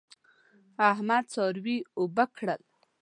احمد 0.91 1.23
څاروي 1.33 1.77
اوبه 1.99 2.25
کړل. 2.37 2.61